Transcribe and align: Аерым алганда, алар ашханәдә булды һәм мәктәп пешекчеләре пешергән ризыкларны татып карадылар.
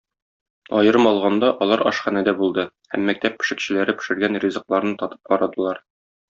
Аерым 0.77 1.09
алганда, 1.09 1.51
алар 1.65 1.83
ашханәдә 1.91 2.33
булды 2.41 2.65
һәм 2.95 3.05
мәктәп 3.11 3.37
пешекчеләре 3.45 3.97
пешергән 4.03 4.43
ризыкларны 4.49 4.99
татып 5.05 5.33
карадылар. 5.33 5.87